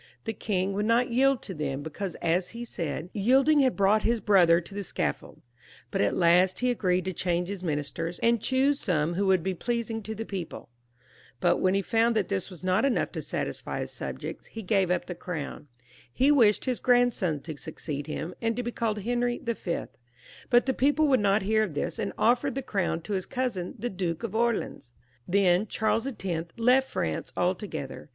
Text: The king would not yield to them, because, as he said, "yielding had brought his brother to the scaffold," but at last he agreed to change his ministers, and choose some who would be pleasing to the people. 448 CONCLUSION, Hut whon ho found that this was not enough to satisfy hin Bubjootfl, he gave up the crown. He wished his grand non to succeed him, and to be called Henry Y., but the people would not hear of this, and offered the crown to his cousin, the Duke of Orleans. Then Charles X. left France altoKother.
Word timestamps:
The 0.23 0.33
king 0.33 0.73
would 0.73 0.87
not 0.87 1.11
yield 1.11 1.43
to 1.43 1.53
them, 1.53 1.83
because, 1.83 2.15
as 2.23 2.49
he 2.57 2.65
said, 2.65 3.11
"yielding 3.13 3.59
had 3.59 3.75
brought 3.75 4.01
his 4.01 4.19
brother 4.19 4.59
to 4.59 4.73
the 4.73 4.81
scaffold," 4.81 5.43
but 5.91 6.01
at 6.01 6.15
last 6.15 6.57
he 6.57 6.71
agreed 6.71 7.05
to 7.05 7.13
change 7.13 7.49
his 7.49 7.63
ministers, 7.63 8.17
and 8.23 8.41
choose 8.41 8.79
some 8.79 9.13
who 9.13 9.27
would 9.27 9.43
be 9.43 9.53
pleasing 9.53 10.01
to 10.01 10.15
the 10.15 10.25
people. 10.25 10.69
448 11.39 11.43
CONCLUSION, 11.43 11.43
Hut 11.45 11.61
whon 11.61 11.75
ho 11.75 12.03
found 12.07 12.15
that 12.15 12.29
this 12.29 12.49
was 12.49 12.63
not 12.63 12.83
enough 12.83 13.11
to 13.11 13.21
satisfy 13.21 13.77
hin 13.77 13.87
Bubjootfl, 14.15 14.47
he 14.49 14.63
gave 14.63 14.89
up 14.89 15.05
the 15.05 15.13
crown. 15.13 15.67
He 16.11 16.31
wished 16.31 16.65
his 16.65 16.79
grand 16.79 17.15
non 17.21 17.39
to 17.41 17.55
succeed 17.57 18.07
him, 18.07 18.33
and 18.41 18.55
to 18.55 18.63
be 18.63 18.71
called 18.71 19.01
Henry 19.01 19.39
Y., 19.45 19.87
but 20.49 20.65
the 20.65 20.73
people 20.73 21.07
would 21.09 21.19
not 21.19 21.43
hear 21.43 21.61
of 21.61 21.75
this, 21.75 21.99
and 21.99 22.11
offered 22.17 22.55
the 22.55 22.63
crown 22.63 23.01
to 23.01 23.13
his 23.13 23.27
cousin, 23.27 23.75
the 23.77 23.91
Duke 23.91 24.23
of 24.23 24.33
Orleans. 24.33 24.93
Then 25.27 25.67
Charles 25.67 26.07
X. 26.07 26.25
left 26.57 26.89
France 26.89 27.31
altoKother. 27.37 28.07